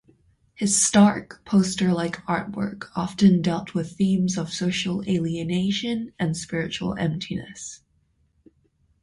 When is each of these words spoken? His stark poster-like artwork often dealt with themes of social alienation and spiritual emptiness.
His 0.55 0.83
stark 0.83 1.43
poster-like 1.45 2.25
artwork 2.25 2.87
often 2.95 3.39
dealt 3.39 3.75
with 3.75 3.91
themes 3.95 4.35
of 4.35 4.51
social 4.51 5.03
alienation 5.07 6.11
and 6.17 6.35
spiritual 6.35 6.95
emptiness. 6.97 7.81